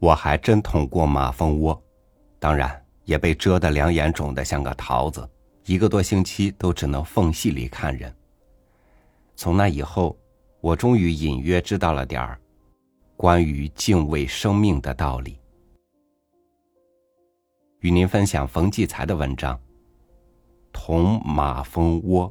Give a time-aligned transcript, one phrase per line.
[0.00, 1.80] 我还真捅过马蜂窝，
[2.38, 5.28] 当然也被蛰得两眼肿得像个桃子，
[5.66, 8.10] 一个多星期都只能缝隙里看人。
[9.36, 10.18] 从那以后，
[10.62, 12.40] 我终于隐约知道了点儿
[13.14, 15.38] 关于敬畏生命的道理。
[17.80, 19.54] 与您分享冯骥才的文章
[20.72, 22.26] 《捅马蜂窝》。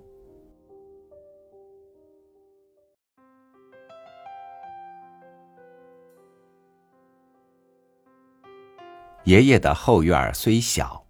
[9.30, 11.06] 爷爷的后院虽小，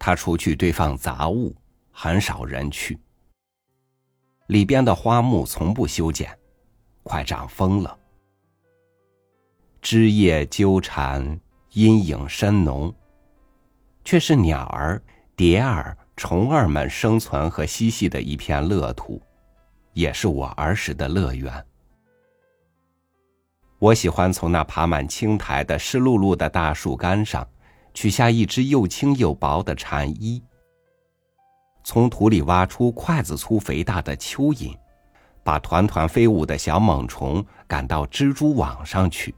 [0.00, 1.54] 他出去堆放杂物，
[1.92, 2.98] 很少人去。
[4.48, 6.36] 里边的花木从不修剪，
[7.04, 7.96] 快长疯了，
[9.80, 11.38] 枝叶纠缠，
[11.70, 12.92] 阴影深浓，
[14.04, 15.00] 却是鸟儿、
[15.36, 19.22] 蝶儿、虫儿们生存和嬉戏的一片乐土，
[19.92, 21.64] 也是我儿时的乐园。
[23.78, 27.46] 我喜欢从那爬满青苔的湿漉漉的大树干上，
[27.92, 30.42] 取下一只又轻又薄的蝉衣，
[31.84, 34.74] 从土里挖出筷子粗肥大的蚯蚓，
[35.44, 39.34] 把团团飞舞的小猛虫赶到蜘蛛网上去。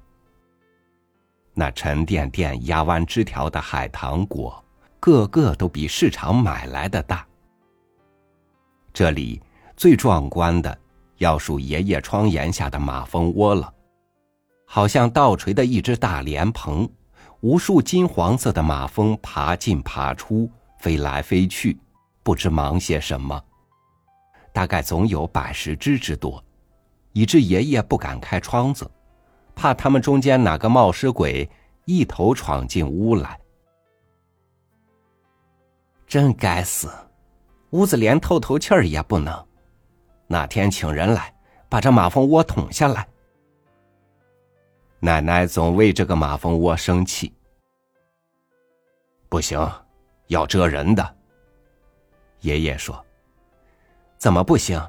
[1.53, 4.65] 那沉甸甸压弯枝条的海棠果，
[5.01, 7.27] 个个都比市场买来的大。
[8.93, 9.43] 这里
[9.77, 10.79] 最壮观的，
[11.17, 13.75] 要数爷爷窗檐下的马蜂窝了。
[14.71, 16.87] 好像倒垂的一只大莲蓬，
[17.41, 21.81] 无数金黄色的马蜂爬进爬出，飞来飞去，
[22.23, 23.43] 不知忙些什么。
[24.53, 26.45] 大概总有百十只之多，
[27.15, 28.89] 以致爷爷不敢开窗子，
[29.57, 31.49] 怕他们中间哪个冒失鬼
[31.87, 33.41] 一头闯进屋来。
[36.07, 36.91] 真该死，
[37.71, 39.47] 屋子连透透气儿也不能。
[40.27, 41.35] 哪天请人来，
[41.71, 43.09] 把这马蜂窝捅下来。
[45.01, 47.33] 奶奶总为这个马蜂窝生气。
[49.29, 49.59] 不行，
[50.27, 51.17] 要蛰人的。
[52.41, 53.05] 爷爷说
[54.19, 54.81] ：“怎么不行？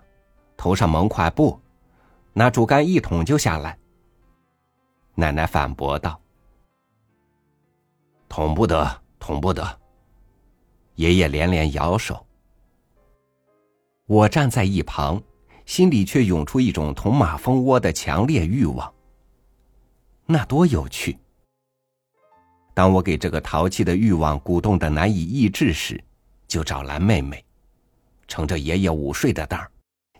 [0.57, 1.59] 头上蒙块布，
[2.33, 3.77] 拿竹竿一捅就下来。”
[5.13, 6.19] 奶奶反驳道
[8.27, 9.79] ：“捅不得，捅不得。”
[10.95, 12.25] 爷爷连连摇手。
[14.05, 15.21] 我站在一旁，
[15.65, 18.91] 心里却涌出一种捅马蜂窝的强烈欲望。
[20.31, 21.17] 那多有趣！
[22.75, 25.99] 当我给这个淘气的欲望鼓动的难以抑制时，
[26.47, 27.43] 就找来妹妹，
[28.27, 29.71] 乘着爷爷午睡的当儿，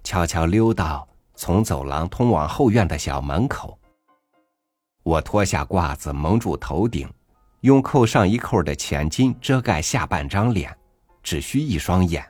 [0.04, 3.78] 悄悄溜到从走廊通往后院的小门口。
[5.04, 7.08] 我脱下褂子蒙住头顶，
[7.62, 10.76] 用扣上一扣的前襟遮盖下半张脸，
[11.22, 12.28] 只需一双眼。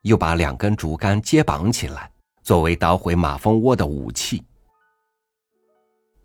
[0.00, 2.10] 又把两根竹竿接绑起来，
[2.42, 4.42] 作为捣毁马蜂窝的武器。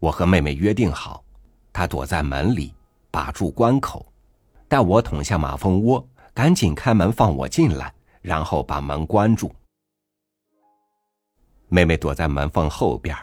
[0.04, 1.24] 我和妹妹约定好，
[1.72, 2.74] 她躲在门里，
[3.10, 4.06] 把住关口，
[4.68, 9.50] 待我捅下马蜂窝，赶紧开门放我进来，然后把门关住。
[11.70, 13.16] 妹妹躲在门缝后边，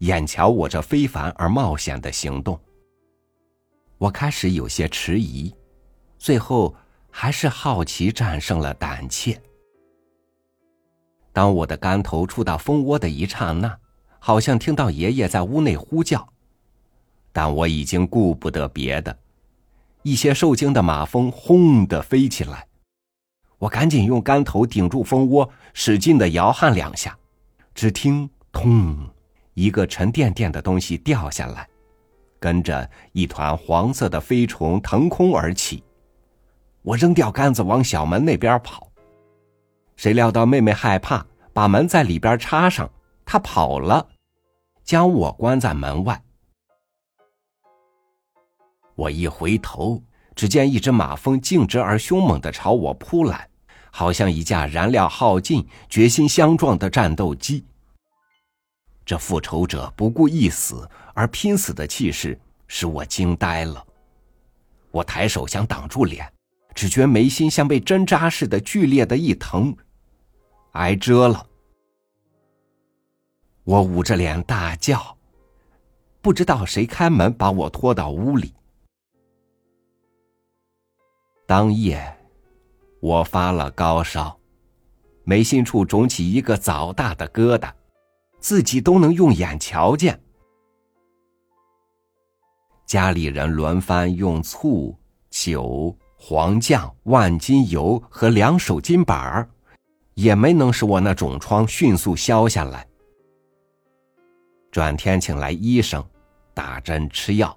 [0.00, 2.60] 眼瞧我这非凡而冒险的行动。
[3.96, 5.50] 我开始有些迟疑，
[6.18, 6.76] 最后
[7.10, 9.40] 还是好奇战胜了胆怯。
[11.32, 13.74] 当我的竿头触到蜂窝的一刹那。
[14.20, 16.28] 好像听到爷爷在屋内呼叫，
[17.32, 19.18] 但我已经顾不得别的。
[20.02, 22.66] 一些受惊的马蜂轰的飞起来，
[23.58, 27.18] 我赶紧用竿头顶住蜂窝，使劲的摇撼两下，
[27.74, 28.96] 只听“通”，
[29.54, 31.68] 一个沉甸甸的东西掉下来，
[32.38, 35.82] 跟着一团黄色的飞虫腾空而起。
[36.82, 38.90] 我扔掉杆子往小门那边跑，
[39.96, 42.90] 谁料到妹妹害怕，把门在里边插上。
[43.32, 44.08] 他跑了，
[44.82, 46.20] 将我关在门外。
[48.96, 50.02] 我一回头，
[50.34, 53.48] 只见一只马蜂径直而凶猛的朝我扑来，
[53.92, 57.64] 好像一架燃料耗尽、决心相撞的战斗机。
[59.06, 63.86] 这复仇者不顾一死而拼死的气势使我惊呆了。
[64.90, 66.28] 我抬手想挡住脸，
[66.74, 69.76] 只觉眉心像被针扎似的剧烈的一疼，
[70.72, 71.46] 挨蛰了。
[73.64, 75.16] 我捂着脸大叫，
[76.20, 78.54] 不知道谁开门把我拖到屋里。
[81.46, 82.16] 当夜，
[83.00, 84.38] 我发了高烧，
[85.24, 87.70] 眉心处肿起一个枣大的疙瘩，
[88.38, 90.18] 自己都能用眼瞧见。
[92.86, 94.96] 家里人轮番用醋、
[95.28, 99.48] 酒、黄酱、万金油和两手金板儿，
[100.14, 102.89] 也没能使我那肿疮迅速消下来。
[104.70, 106.04] 转天请来医生，
[106.54, 107.56] 打针吃药，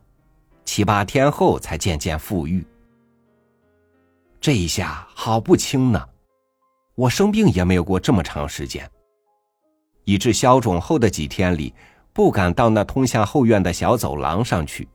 [0.66, 2.66] 七八天后才渐渐复愈。
[4.42, 6.10] 这一下好不轻呢，
[6.96, 8.90] 我生病也没有过这么长时间。
[10.06, 11.74] 以致消肿后的几天里，
[12.12, 14.90] 不敢到那通向后院的小走廊上去，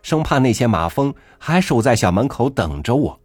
[0.00, 3.20] 生怕那些马蜂还守在小门口等着我。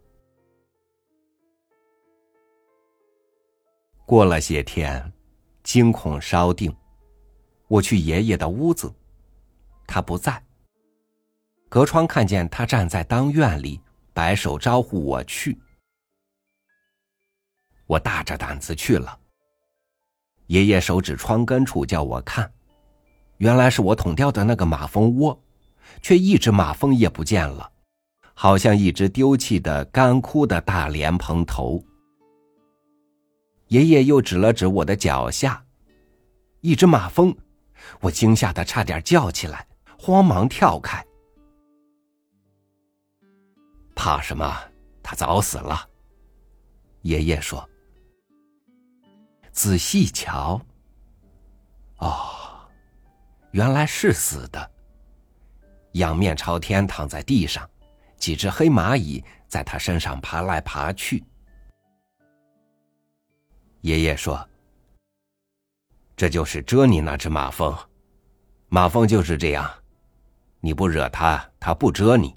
[4.04, 5.12] 过了些天，
[5.62, 6.74] 惊恐稍定，
[7.68, 8.92] 我去爷爷的屋子，
[9.86, 10.42] 他不在。
[11.68, 13.80] 隔窗看见他站在当院里，
[14.12, 15.58] 摆手招呼我去。
[17.86, 19.18] 我大着胆子去了。
[20.46, 22.52] 爷爷手指窗根处叫我看，
[23.38, 25.42] 原来是我捅掉的那个马蜂窝，
[26.00, 27.72] 却一只马蜂也不见了，
[28.34, 31.82] 好像一只丢弃的干枯的大莲蓬头。
[33.68, 35.64] 爷爷又指了指我的脚下，
[36.60, 37.34] 一只马蜂，
[38.00, 39.66] 我惊吓的差点叫起来，
[39.98, 41.04] 慌忙跳开。
[43.94, 44.56] 怕什么？
[45.02, 45.88] 他早死了。
[47.02, 47.68] 爷爷说
[49.52, 50.58] ：“仔细瞧，
[51.98, 52.66] 哦，
[53.52, 54.70] 原来是死的。
[55.92, 57.68] 仰面朝天躺在地上，
[58.16, 61.22] 几只黑蚂蚁在他身上爬来爬去。”
[63.82, 64.48] 爷爷说
[66.16, 67.76] ：“这就是蛰你那只马蜂，
[68.68, 69.68] 马蜂就是这样，
[70.60, 72.30] 你不惹它，它不蛰你；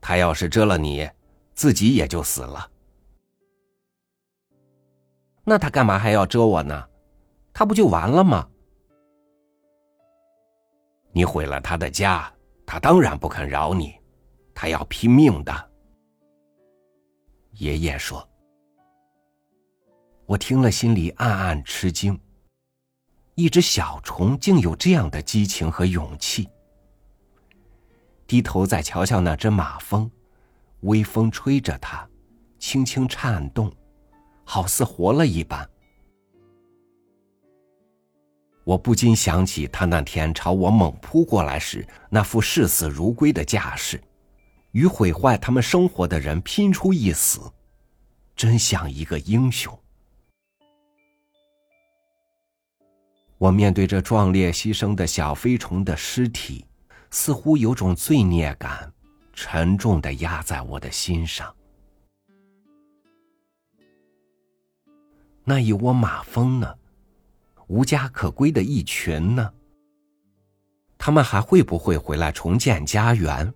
[0.00, 1.08] 它要是蛰了你，
[1.54, 2.70] 自己也就死了。
[5.44, 6.86] 那它干嘛还要蛰我呢？
[7.54, 8.46] 它不就完了吗？
[11.10, 12.30] 你毁了他的家，
[12.66, 13.98] 他当然不肯饶你，
[14.54, 15.70] 他要拼命的。”
[17.56, 18.28] 爷爷说。
[20.26, 22.16] 我听了，心里暗暗吃惊。
[23.38, 26.48] 一只小虫竟有这样的激情和勇气。
[28.26, 30.10] 低头再瞧瞧那只马蜂，
[30.80, 32.04] 微风吹着它，
[32.58, 33.72] 轻轻颤动，
[34.42, 35.64] 好似活了一般。
[38.64, 44.02] 我不禁想起他那天朝我猛扑过来时那副视死如归的架势，
[44.72, 47.38] 与毁坏他们生活的人拼出一死，
[48.34, 49.78] 真像一个英雄。
[53.38, 56.66] 我面对这壮烈牺牲的小飞虫的尸体，
[57.10, 58.92] 似乎有种罪孽感，
[59.32, 61.54] 沉重的压在我的心上。
[65.44, 66.74] 那一窝马蜂呢？
[67.68, 69.52] 无家可归的一群呢？
[70.98, 73.54] 他们还会不会回来重建家园？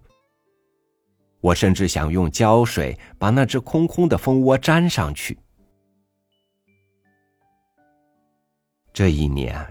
[1.41, 5.37] 我甚至想用胶水把那只空空的蜂窝粘上去。
[8.95, 9.67] 这一年，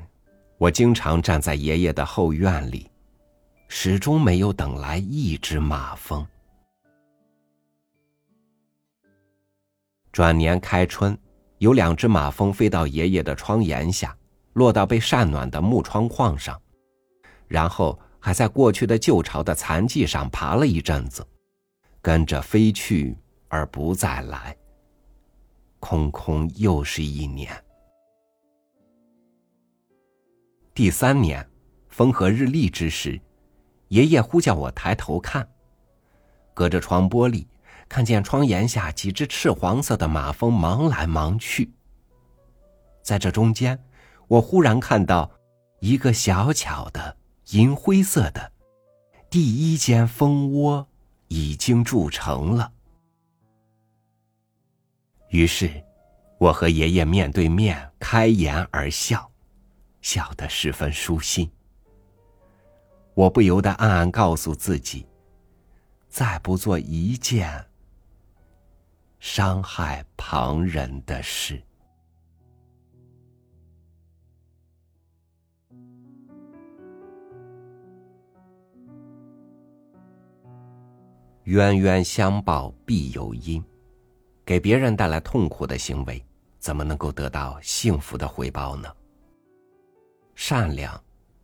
[0.57, 2.89] 我经常站在爷爷的后院里，
[3.67, 6.25] 始终没有等来一只马蜂。
[10.11, 11.15] 转年开春，
[11.59, 14.17] 有两只马蜂飞到爷爷的窗檐下，
[14.53, 16.59] 落到被晒暖的木窗框上，
[17.47, 21.23] 然后还在过去的旧巢的残迹上爬了一阵子，
[22.01, 23.15] 跟着飞去
[23.49, 24.57] 而不再来。
[25.79, 27.55] 空空又是一年。
[30.73, 31.45] 第三年，
[31.89, 33.19] 风和日丽之时，
[33.89, 35.45] 爷爷呼叫我抬头看。
[36.53, 37.45] 隔着窗玻璃，
[37.89, 41.69] 看见窗檐下几只赤黄色的马蜂忙来忙去。
[43.03, 43.77] 在这中间，
[44.29, 45.29] 我忽然看到
[45.81, 47.17] 一个小巧的
[47.49, 48.51] 银灰色的
[49.29, 50.87] 第一间蜂窝
[51.27, 52.71] 已经筑成了。
[55.29, 55.69] 于是，
[56.37, 59.30] 我和爷爷面对面开颜而笑。
[60.01, 61.49] 笑得十分舒心，
[63.13, 65.07] 我不由得暗暗告诉自己：
[66.09, 67.65] 再不做一件
[69.19, 71.61] 伤害旁人的事。
[81.43, 83.63] 冤冤相报必有因，
[84.45, 86.23] 给别人带来痛苦的行为，
[86.59, 88.89] 怎么能够得到幸福的回报呢？
[90.43, 90.99] 善良，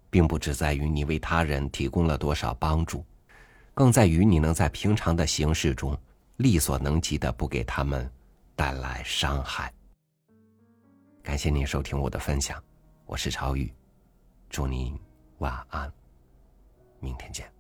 [0.09, 3.05] 并不只在于你为他人提供了多少帮助，
[3.75, 5.95] 更在于你能在平常的形式中
[6.37, 8.09] 力所能及的不给他们
[8.55, 9.71] 带来伤害。
[11.21, 12.61] 感谢您收听我的分享，
[13.05, 13.71] 我是超宇，
[14.49, 14.99] 祝您
[15.37, 15.93] 晚安，
[16.99, 17.56] 明天见。